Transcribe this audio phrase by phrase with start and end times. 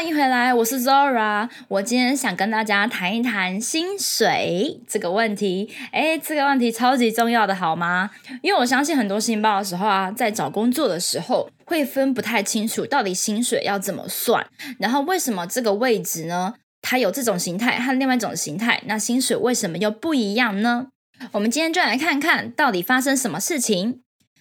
[0.00, 1.46] 欢迎回来，我是 Zora。
[1.68, 5.70] 我今天想跟大家谈一谈薪水这个问题。
[5.92, 8.10] 诶，这个问题超级重要的，好吗？
[8.40, 14.46] 因为我相信很多新报的时候啊，在找工作的时候会分不太清楚到底薪水要怎么算，
[14.78, 16.54] 然后为什么这个位置呢？
[16.80, 20.86] 它有这种形态和另外一种形态，那薪水为什么又不一样呢？
[21.32, 24.00] 我们今天就来看看到底发生什么事情。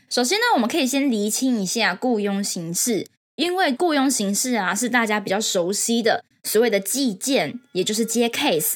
[0.10, 3.08] 首先呢，我们可以先厘清一下雇佣形式。
[3.40, 8.76] 因为雇佣形式啊，是大家比较熟悉的所谓的计件，也就是接 case，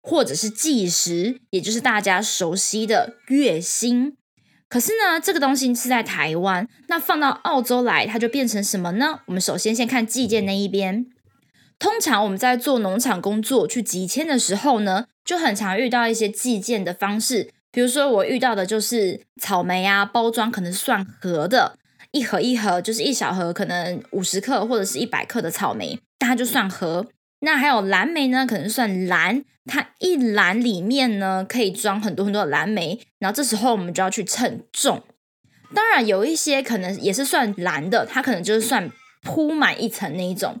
[0.00, 4.16] 或者是计时，也就是大家熟悉的月薪。
[4.70, 9.20] 可是呢，这个东西是在台湾，那放到澳洲来，它就变成什么呢？
[9.26, 11.04] 我们首先先看计件那一边。
[11.78, 21.76] 通常我们在做农场工作去集签的时候呢，就很常遇到一些计件的方式，比如说我遇到的就是草莓啊，包装可能算盒的。
[22.12, 27.06] 一盒一盒就是一小盒，可能五十克或者是一百克的草莓，它就算盒。
[27.40, 33.00] 那还有蓝莓呢，可能算篮，它一篮里面呢可以装很多很多的蓝莓。
[33.18, 35.02] 然后这时候我们就要去称重。
[35.74, 38.90] 当然有一些可能也是算篮的，它可能就是算
[39.22, 40.60] 铺满一层那一种。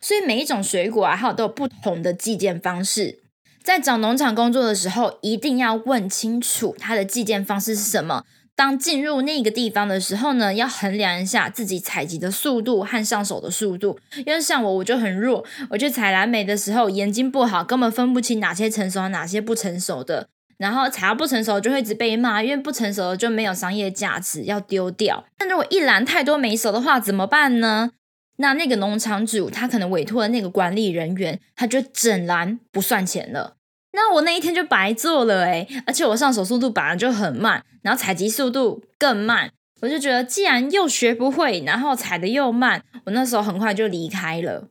[0.00, 3.20] 所以每一种水果啊，还有都有不同的计件方式。
[3.62, 8.24] 在找农场工作的时候，一定要问清楚它的计件方式是什么。
[8.56, 14.00] 当进入那个地方的时候呢，要衡量一下自己采集的速度和上手的速度。
[14.24, 15.44] 因为像我，我就很弱。
[15.68, 20.28] 我去采蓝莓的时候，眼睛不好，根本分不清哪些成熟，哪些不成熟的。
[20.56, 25.26] 然后采到不成熟，就会一直被骂，因为不成熟就没有商业价值，要丢掉。
[25.36, 27.90] 但如果一篮太多没熟的话，怎么办呢？
[28.38, 33.55] 那那个农场主他可能委托的那个管理人员，他就整篮不算钱了。
[33.96, 44.68] 那我那一天就白做了诶而且我上手速度本来就很慢，然后采集速度更慢，我就觉得既然又学不会，然后采的又慢，我那时候很快就离开了。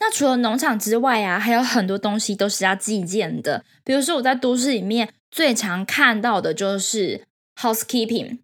[0.00, 8.40] 那除了农场之外啊，还有很多东西都是要计件的，比如说我在都市里面最常看到的就是 housekeeping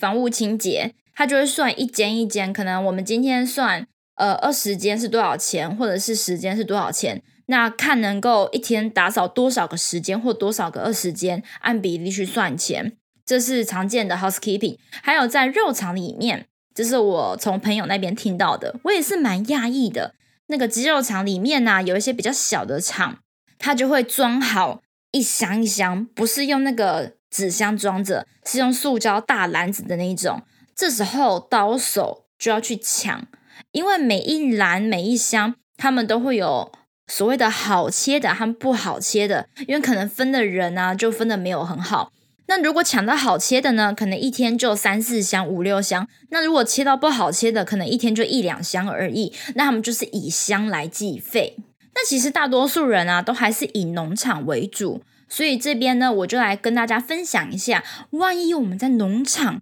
[0.00, 3.84] 房屋清洁，它就会算一间一间，可能我们今天算
[4.14, 7.24] 呃二十间是多少钱，或者是十间是多少钱。
[7.50, 12.94] 那看能够一天打扫多少个时间或多少个二十间，按比例去算钱，
[13.24, 14.76] 这是常见的 housekeeping。
[15.02, 20.14] 还有在肉场里面，这是我从朋友那边听到的，我也是蛮讶异的。
[20.48, 23.20] 那个鸡肉厂里面呢，有一些比较小的厂，
[23.58, 24.82] 它就会装好
[25.12, 30.42] 一箱一箱，不是用那个纸箱装着，是用塑胶大篮子的那一种。
[30.76, 33.26] 这时候刀手就要去抢，
[33.72, 36.70] 因为每一篮每一箱，他们都会有。
[37.08, 42.12] 所谓的好切的和不好切的，因为可能分的人啊，就分的没有很好。
[42.46, 46.08] 那如果抢到好切的呢，可能一天就三四箱、五六箱。
[46.30, 49.34] 那如果切到不好切的，可能一天就一两箱而已。
[49.54, 51.56] 那他们就是以箱来计费。
[51.94, 55.02] 那其实大多数人啊，都还是以农场为主。
[55.28, 59.60] 所以这边呢，我就来跟大家分享一下，万一我们在农场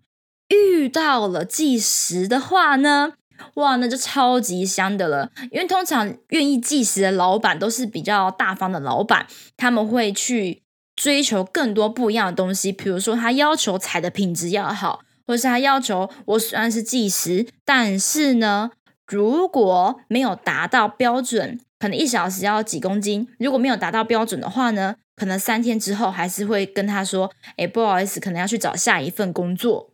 [0.49, 3.15] 遇到了计时的话呢？
[3.55, 5.31] 哇，那就超级香的了。
[5.51, 9.27] 因为通常愿意计时的老板都是比较大方的老板，
[9.57, 10.63] 他们会去
[10.95, 12.73] 追求更多不一样的东西。
[12.73, 18.71] 比如说，他要求采的品质要好，或是他要求我虽然是计时，但是呢，
[19.07, 23.29] 如果没有达到标准，可能一小时要几公斤。
[23.39, 29.91] 如果没有达到标准的话呢，可能三天之后还是会跟他说：“哎，不好意思，可能要去找下一份工作。”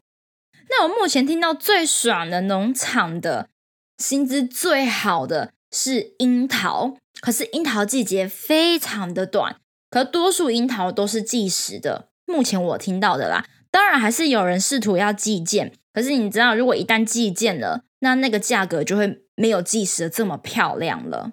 [0.75, 3.51] 那我目前听到最爽的农场的
[3.99, 9.57] 薪资最好的是樱桃，可是樱桃季节非常的短，
[9.91, 12.09] 可多数樱桃都是计时的。
[12.25, 21.33] 目前我听到的啦，当然还是有人试图要计件，可是你知道，如果一旦计件了，那那个价格就会没有计时的这么漂亮了。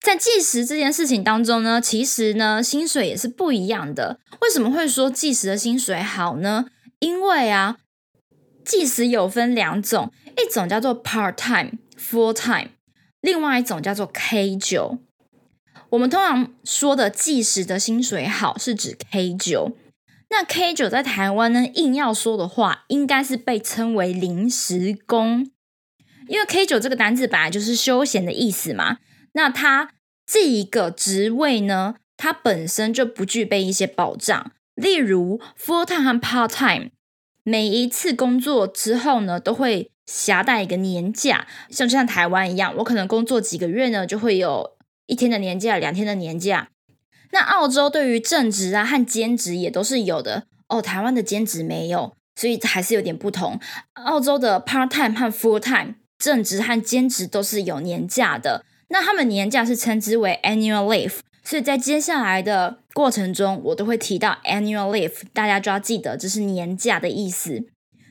[0.00, 4.18] 在计时这件事情当中呢，其实呢薪水也是不一样的。
[4.40, 6.66] 为什么会说计时的薪水好呢？
[6.98, 7.76] 因为啊。
[8.64, 12.70] 计时有分两种，一种叫做 part time full time，
[13.20, 14.98] 另外一种叫做 K 九。
[15.90, 19.76] 我们通常说的计时的薪水好，是指 K 九。
[20.30, 25.50] 那 K 九在台湾呢，硬要说的话，应该是被称为临时工，
[26.28, 28.96] 因为 K 九这个单字本来就是休闲的意思嘛。
[29.34, 29.90] 那它
[30.26, 36.90] 这一个职位呢，它本身就不具备一些保障，例如 full time 和 part time。
[37.44, 44.72] 每一次工作之后呢，都会携带一个年假，像就像台湾一样，我可能工作几个月呢，就会有
[45.06, 46.68] 一天的年假、两天的年假。
[47.32, 53.58] 那澳洲对于正职啊和兼职也都是有的哦，台湾的兼职没有，所以还是有点不同。
[53.94, 58.64] 澳洲的 part time 和 full time 正职和兼职都是有年假的。
[58.88, 67.64] 那他们年假是称之为 annual leave，所以在接下来的过程中，我都会提到 annual leave，大家就要记得这是年假的意思。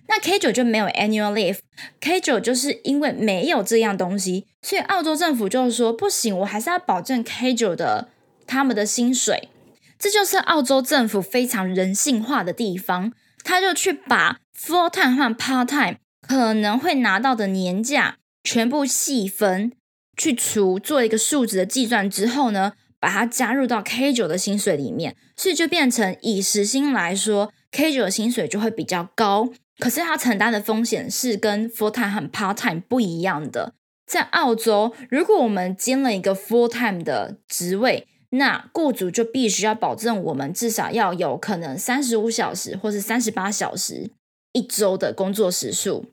[0.07, 8.09] 那 K 九就没有 annual leave，K 九就是因为没有这样东西，所以澳洲政府就是说不行，我还是要保证 K 九的
[8.45, 9.49] 他们的薪水。
[9.97, 13.13] 这就是澳洲政府非常人性化的地方，
[13.43, 15.97] 他就去把 full time 和 part time
[16.27, 19.71] 可能会拿到的年假全部细分
[20.17, 29.49] 去除，做一个数值的计算之后呢，把它加入到 K 九的薪水里面，所以就变成以时薪来说，K 九的薪水就会比较高。
[29.79, 33.73] 可是它承担的风险是跟 full time 和 part time 不一样的。
[34.05, 44.11] 在澳洲，如果我们兼了一个 full time 的职位，那雇主就必须要保证我们至少要有可能三十五小时或是三十八小时
[44.53, 46.05] 一周的工作时数。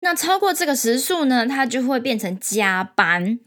[0.00, 3.40] 那超过这个时数呢，它就会变成加班。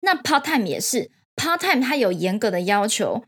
[0.00, 3.24] 那 part time 也是 part time，它有严格的要求，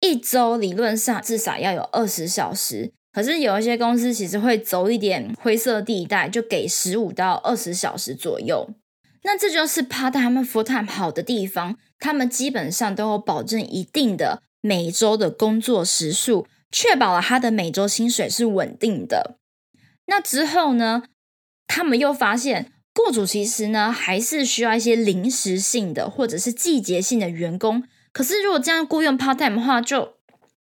[0.00, 2.92] 一周理论上至少要有二十小时。
[3.12, 8.68] 可是有一些公司其实会走一点灰色地带，就给十五到二十小时左右。
[9.22, 19.38] 那这就是 part time full time 好的地方，他们基本上都有保证一定的每周的工作时数，确保了他的每周薪水是稳定的。
[20.06, 21.04] 那之后呢，
[21.66, 27.84] 他们又发现雇主其实呢还是需要一些临时性的或者是季节性的员工。
[28.10, 30.14] 可是如果这样雇佣 part time 的话，就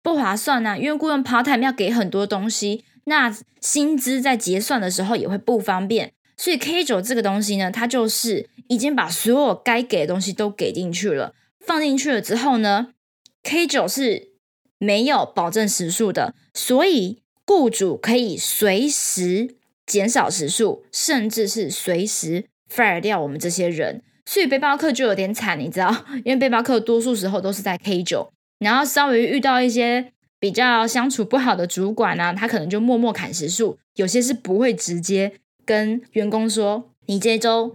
[0.03, 6.13] 不划算呐，因为雇佣 part time 要给很多东西，那薪资在结算的时候也会不方便。
[6.37, 12.89] 所以 K 九这个东西呢，它就是已经把所有该给的东西都给进去了，放进去了之后呢
[13.43, 14.35] ，K 九是
[14.79, 19.57] 没有保证时数的，所以雇主可以随时
[19.89, 24.03] 减少时数，甚至是随时 fire 掉我们这些人。
[24.25, 28.31] 所以背包客就有点惨，你知道， 因为背包客多数时候都是在 K 九。
[28.59, 35.33] 然后稍微遇到一些比较相处不好的主管啊，他可能就默默砍时数，有些是不会直接
[35.65, 37.75] 跟员工说，你这周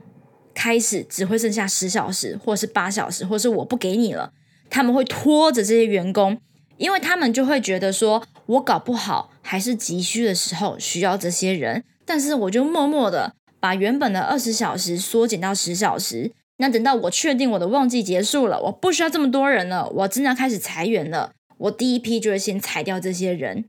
[0.54, 4.32] 开始只会剩下十小时，或是八小时，或是我不给你了。
[4.70, 6.40] 他们会拖着这些员工，
[6.78, 16.32] 因为他们就会觉得说，我搞不好还是急需的时候需要这些人，但是我就默默的把原本的二十小时缩减到十小时。
[16.58, 21.32] 那等到我确定我的旺季结束了，我不需要这么多人了，我真的要开始裁员了。
[21.58, 23.66] 我第一批就会先裁掉这些人。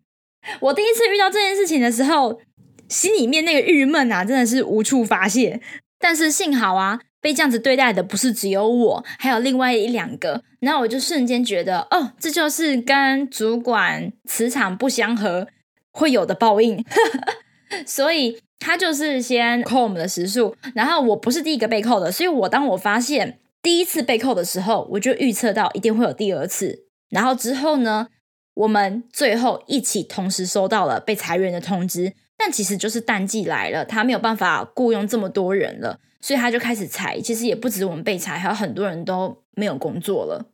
[0.61, 2.41] 我第一次遇到这件事情的时候，
[2.89, 5.61] 心里面那个郁闷啊，真的是无处发泄。
[5.99, 10.43] 但是幸好啊，被这样子对待的不是只有我，还有另外一两个。
[10.61, 15.49] 然后我就瞬间觉得，哦，这就是跟主管磁场不相合
[15.91, 16.85] 会有的报应。
[17.87, 18.39] 所以。
[18.61, 26.87] 他就是先扣我们的时数，然后我不是第一个被扣的，所以我当我发现第一次被扣的时候，我就预测到一定会有第二次。
[27.11, 28.09] 然后之后呢，
[28.55, 37.21] 我们最后一起同时收到了被裁员的通知，但其实就是淡季来了，他没有办法雇佣这么多人了，所以他就开始裁。
[37.21, 40.47] 其实也不止我们被裁，还有很多人都没有工作了。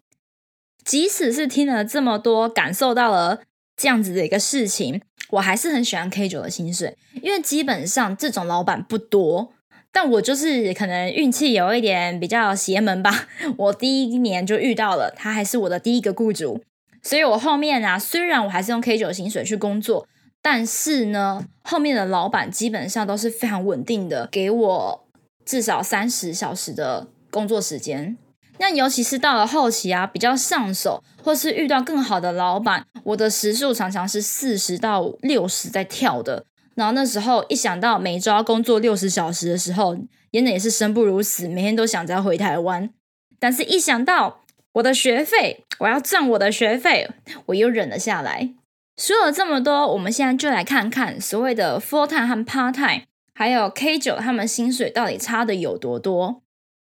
[0.84, 3.42] 即使是听了这么多，感受到了
[3.76, 5.02] 这样子的一个事情。
[5.30, 9.52] 我还是很喜欢 K 九的薪水，因为基本上这种老板不多。
[9.92, 13.26] 但我就是可能运气有一点比较邪门吧，
[13.56, 16.62] 我第一年就遇到了他，还是我的第一个雇主。
[17.02, 20.06] 所以我后面啊，虽然我还是用 K 九薪水去工作，
[20.40, 25.06] 但是呢，后面的老板基本上都是非常稳定的，给我
[25.44, 28.16] 至少三十小时的工作时间。
[28.60, 36.44] 那尤其是到了后期啊，比较上手，或是遇到更好的老板，我的时速常常是四十到六十在跳的。
[36.74, 39.96] 然后那时候一想到每周要工作六十小时的时候，
[40.30, 42.90] 真的也是生不如死，每天都想着要回台湾。
[43.38, 44.42] 但是一想到
[44.74, 47.08] 我的学费，我要赚我的学费，
[47.46, 48.50] 我又忍了下来。
[48.98, 56.42] 说了这么多，我们现在就来看看所谓的 full time 和 part time，还有 K 九他们薪水到底差的有多多。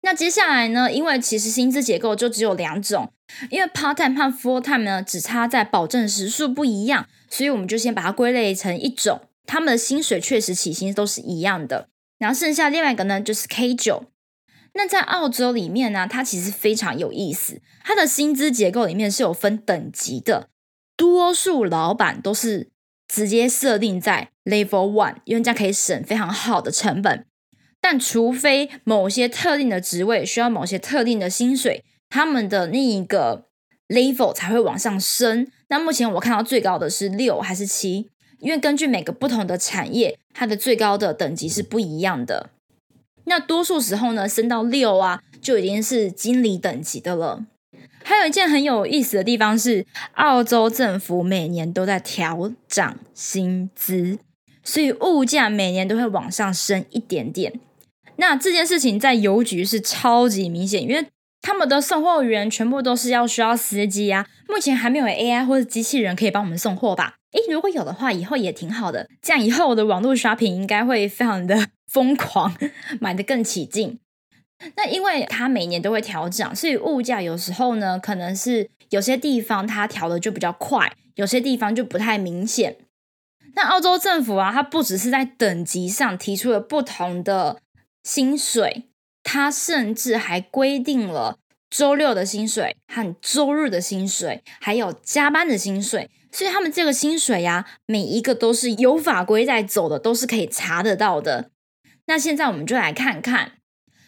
[0.06, 0.92] 那接下来呢？
[0.92, 3.14] 因为其实薪资结构就只有两种，
[3.50, 9.22] 因为 part time 和 full time 呢只差在保证时数不一样，所以我们就先把它归类成一种。
[9.46, 11.88] 他们的薪水确实起薪都是一样的。
[12.20, 14.06] 然后剩下另外一个呢，就是 K 九。
[14.74, 20.50] 那在澳洲里面呢，它其实非常有意思，它的薪资结构里面是有分等级的，
[20.98, 22.72] 多数老板都是
[23.08, 27.26] 直接设定在 level one，因为这样可以省非常好的成本。
[27.84, 33.44] 但除非某些特定的职位需要某些特定的薪水，他们的那一个
[33.90, 35.52] level 才会往上升。
[35.68, 38.10] 那目前我看到最高的是六还是七？
[38.40, 42.52] 因为根据每个不同的产业，它的最高的等级是不一样的。
[43.26, 47.46] 那多数时候呢，升到六啊，就已经是经理等级的了。
[48.06, 54.18] 还有一件很有意思的地方是，澳洲政府每年都在调涨薪资，
[54.64, 57.60] 所以物价每年都会往上升一点点。
[58.18, 61.08] 那这件事情在邮局是超级明显，因为
[61.42, 64.28] 他们的送货员全部都是要需要司机啊。
[64.48, 67.16] 目前还没有 AI 或者机器人可以帮我们送货吧？
[67.32, 69.10] 诶，如果有的话，以后也挺好的。
[69.22, 72.56] 这样以后我的网络刷屏应该会非常的疯狂，
[73.02, 74.00] 买的更起劲。
[74.76, 82.78] 那因为它每年都会调整，所以物价有时候呢，可能是有些地方它调的就比较快，有些地方就不太明显。
[83.56, 87.60] 那澳洲政府啊，它不只是在等级上提出了不同的
[88.04, 88.90] 薪水，
[89.24, 96.10] 它甚至还规定了周六的薪水和周日的薪水，还有加班的薪水。
[96.32, 101.52] 所以他们这个薪水呀，每一个都是有法规在走的，都是可以查得到的。
[102.08, 103.54] 那现在我们就来看看。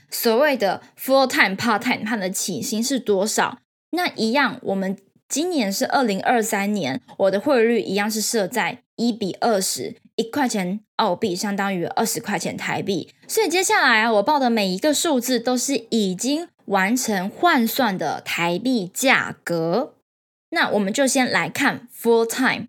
[0.09, 3.59] 所谓的 full time part time，它的起薪是多少？
[3.91, 4.97] 那一样，我们
[5.27, 13.13] 今年是二零二三年，我的汇率一样是设在一比二十，一块钱澳币相当于二十块钱台币。
[13.27, 19.95] 所以接下来啊，我报的每一个数字都是已经完成换算的台币价格。
[20.49, 22.67] 那我们就先来看 full time，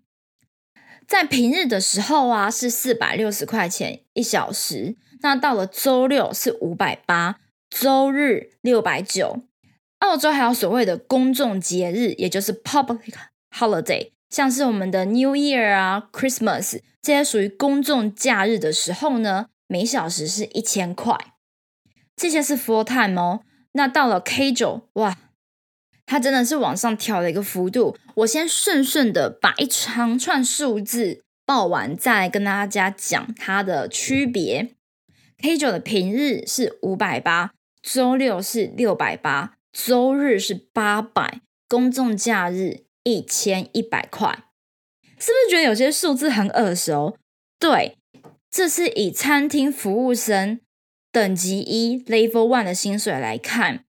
[1.07, 4.97] 在平日的时候啊，是四百六十块钱一小时。
[5.21, 7.39] 那到了周六是五百八，
[7.69, 9.41] 周日六百九。
[9.99, 13.13] 澳洲还有所谓的公众节日，也就是 public
[13.51, 21.17] holiday，像是我们的 New Year 啊、Christmas 这些属于公众假日的时候呢，每小时是一千块。
[22.15, 23.41] 这些是 full time 哦。
[23.73, 25.17] 那到了 K 九，哇，
[26.05, 27.95] 它真的是往上调了一个幅度。
[28.15, 34.73] 我先顺顺的把一长串数字报完，再来跟大家讲它的区别。
[35.37, 37.51] K 九的平日是五百八，
[37.83, 44.43] 周六是六百八，周日是八百，公众假日一千一百块，
[45.17, 47.17] 是不是觉得有些数字很耳熟？
[47.57, 47.97] 对，
[48.51, 50.59] 这是以餐厅服务生
[51.09, 53.85] 等级一 Level One 的薪水来看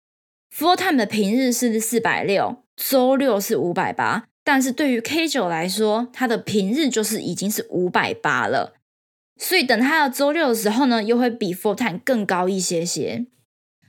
[0.55, 8.77] ，Full Time 的平日是四百六，周六是五百八，但是对于 K 九来说，它的平日就是已经是五百八了。
[9.37, 13.27] 所以等他的周六的时候呢，又会比 full time 更高一些些。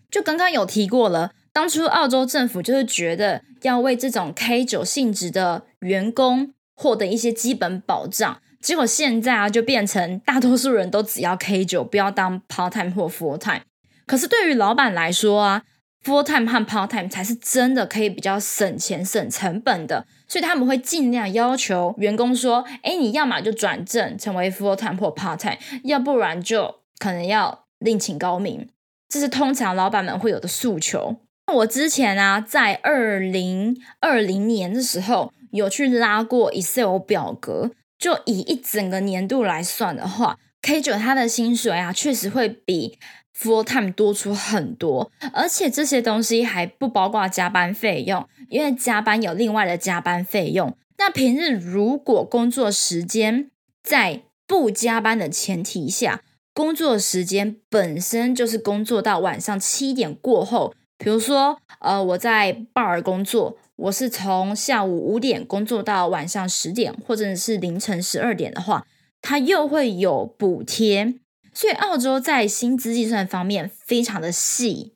[0.10, 13.63] 就刚刚有提过了，当初澳洲政府就是觉得要为这种 K 九性质的员工获得一些基本保障，结果现在啊就变成大多数人都只要 K 九，不要当 part time 或 full time。
[14.06, 15.63] 可是对于老板来说啊。
[16.06, 28.70] Full time 和 part time 才是真的可以比较省钱省成本的，所以他们会尽量要求员工说：“哎，你要么就转正成为 full time 或 part time，要不然就可能要另请高明。”
[29.10, 31.18] 这是通常老板们会有的诉求。
[31.56, 42.98] 我之前啊，在二零二零年的时候有去拉过 Excel 表格，就以一整个年度来算的话，K 九他的薪水啊，确实会比。
[43.41, 50.75] Full time 多出很多，而且这些东西还不包括加班费用，因为加班有另外的加班费用。
[50.98, 53.50] 那平日如果工作时间
[53.82, 56.22] 在不加班的前提下，
[56.53, 60.74] 工作时间本身就是工作到晚上七点过后。
[61.00, 68.86] 比如说，呃，我在 bar 工作，我是从下午五点工作到晚上十点，或者是凌晨十二点的话，
[69.22, 71.15] 它又会有补贴。
[71.53, 74.94] 所以澳洲在薪资计算方面非常的细。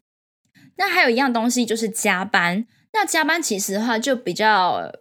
[0.75, 2.65] 那还有一样东西就是加班。
[2.91, 4.91] 那加班其实的话就比较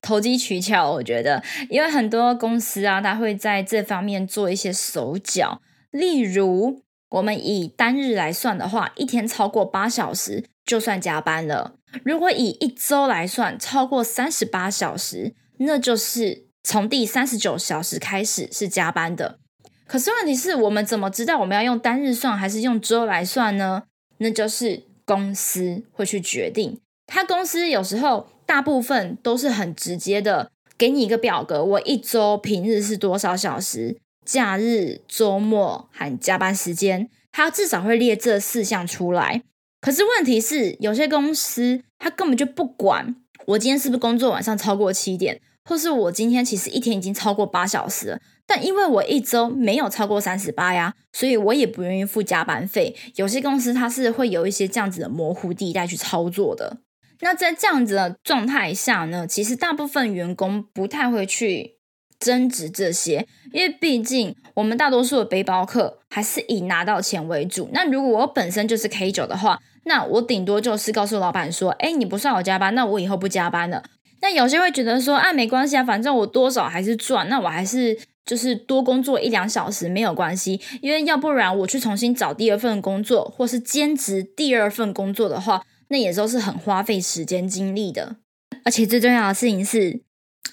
[0.00, 5.60] 投机取巧，我觉得，因为很多公司啊，它会在这方面做一些手脚。
[5.90, 11.74] 例如，我们以单日来算的话，一天超过八小时就算加班了。
[12.04, 19.38] 如果以一周来算，超过三十八小时，那就是从第三十九小时开始是加班的。
[19.86, 23.82] 可是问题是我们怎么知道我们要用单日算还是用周来算呢？
[24.18, 26.80] 那就是公司会去决定。
[27.06, 39.42] 他公司有时候大部分都是很直接的，给你一个表格，我一周平日是多少小时，假日、周末和加班时间，他至少会列这四项出来。
[39.82, 48.20] 可是问题是，有些公司他根本就不管我今天是不是工作晚上超过七点，或是我今天其实一天已经超过八小时了。
[48.46, 52.94] 但因为我一周没有超过三十八呀，所以我也不愿意付加班费。
[53.16, 56.78] 有些公司它是会有一些这样子的模糊地带去操作的。
[57.20, 61.78] 那在这样子的状态下呢，其实大部分员工不太会去
[62.20, 67.68] 争执这些，因为毕竟我们大多数的背包客还是以拿到钱为主。
[67.72, 73.82] 那如果我本身就是 K 九的话，那我顶多就是告诉老板说：“哎，你不算我加班，那我以后不加班了。”
[74.22, 88.16] 那有些会觉得说：“啊，没关系啊，反正我多少还是赚，那我还是就是多工作一两小时没有关系，因为要不然我去重新找第二份工作，或是兼职第二份工作的话，那也都是很花费时间精力的。
[88.64, 90.02] 而且最重要的事情是，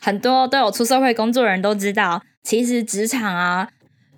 [0.01, 3.69] 很多都有出社会工作的人都知道，其实职场啊。”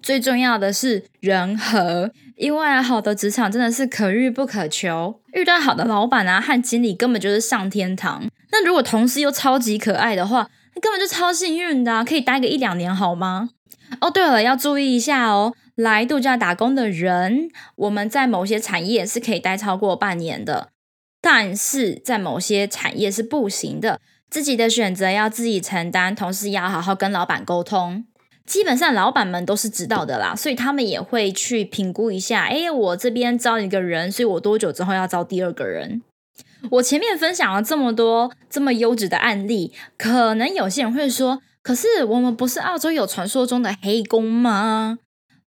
[0.01, 8.24] 最重要的是人和，因为好的职场真的是可遇不可求，遇到好的老板啊和经理根本就是上天堂。
[8.51, 13.50] 那如果同事又超级可爱的话，那根本就超幸运的，可以待个一两年好吗？
[14.00, 20.69] 哦，对了，要注意一下哦，来度假打工的人，我们在某些产业是可以待超过半年的，
[21.21, 24.00] 但是在某些产业是不行的，
[24.31, 28.05] 自己的选择要自己承担，同时要好好跟老板沟通。
[28.45, 32.45] 基本上老板们都是知道的啦，所以他们也会去评估一下。
[32.45, 36.01] 哎，我这边招一个人，所以我多久之后要招第二个人？
[36.71, 45.00] 我前面分享了这么多这么优质的案例，可能有些人会说：“可是我们不是澳洲有传说中的黑工吗？”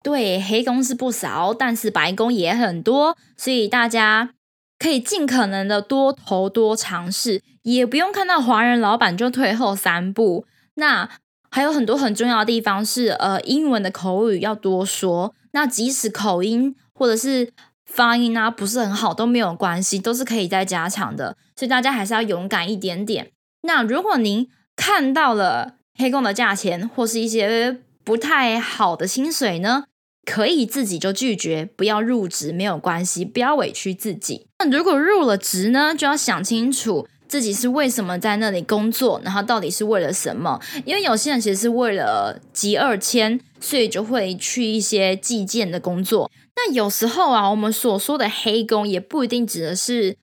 [0.04, 4.34] 对，黑工是不少，但是白工也很多，所以大家
[4.80, 10.46] 可以尽可能的多投多尝试，也不用看到华人老板就退后三步。
[10.76, 11.10] 那。
[11.52, 15.36] 还有很多很重要的地方是，呃，英文的口语要多说。
[15.52, 17.52] 那即使口音或者是
[17.86, 21.36] 发音啊不是很好都没有关系，都是可以再加强的。
[21.58, 23.32] 所以大家还是要勇敢一点点。
[23.64, 29.84] 那如果您看到了黑工的价钱或是一些不太好的薪水呢，
[30.26, 34.48] 可以自己就拒绝，不要入职没有关系，不要委屈自己。
[34.60, 37.06] 那如果入了职呢，就要想清楚。
[37.32, 39.22] 自己是为什么在那里工作？
[39.24, 40.60] 然后到底是为了什么？
[40.84, 46.30] 因为有些人其实是为了集二千，所以就会去一些计件的工作。
[46.58, 50.18] 那有时候啊，我们所说的黑工也不一定指的是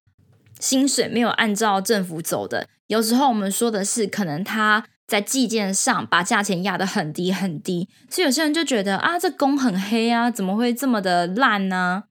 [0.61, 2.68] 薪水没有按照政府走的。
[2.88, 12.04] 有时候我们说的是，可能他在计件上把价钱压得很低很低，所以有些人就觉得啊，这工很黑啊，怎么会这么的烂呢？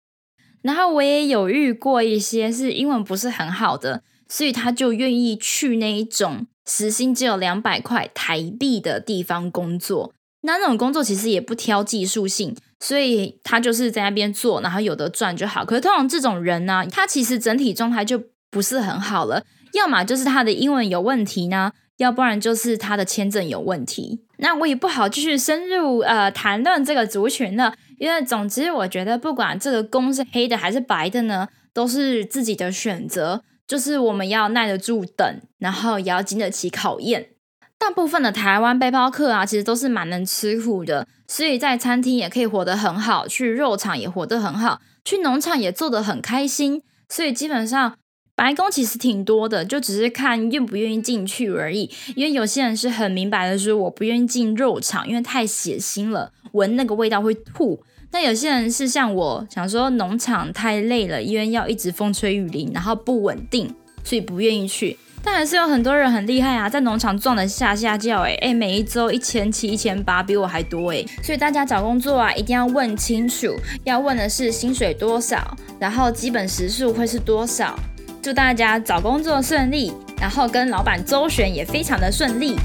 [0.63, 4.01] 然后我也有遇过一些是英文不是很好的。
[4.29, 10.13] 所以他就愿意去那一种时薪只有两百块台币的地方工作。
[10.41, 15.65] 那那种工作其实也不挑技术性，所以他就是在那边做，然后有的赚就好。
[15.65, 24.21] 可是通常这种人呢，他其实整体状态就不是很好了，要么就是他的英文有问题呢，要不然就是他的签证有问题。
[24.37, 33.43] 那我也不好继续深入呃谈论这个族群了，因为总之我觉得不管这个工是黑的还是白的呢，都是自己的选择。
[33.67, 37.31] 就是我们要耐得住等，然后也要经得起考验。
[37.77, 46.81] 大部分的台湾背包客啊，其实都是蛮能吃苦的，所以在餐厅也可以活得很好，去肉场也活得很好，去农场也做得很开心。
[47.09, 47.97] 所以基本上
[48.35, 51.91] 白工其实挺多的，就只是看愿不愿意进去而已。
[52.15, 57.83] 因为有些人是很明白的说，我不愿意进肉场，因为太血腥了，闻那个味道会吐。
[58.11, 64.97] 那有些人是像我想说农场太累了，因为要一直风吹雨淋，然后不稳定，所以不愿意去。
[65.23, 71.03] 但还是有很多人很厉害啊，在农场撞的下下叫，哎哎，每一周一千七、一千八，比我还多哎。
[71.21, 77.77] 所以大家找工作啊，一定要问清楚，要问的是薪水多少，然后基本时数会是多少。
[78.21, 82.55] 祝大家找工作顺利，然后跟老板周旋也非常的顺利。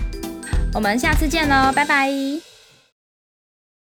[0.74, 2.51] 我们下次见喽，拜拜。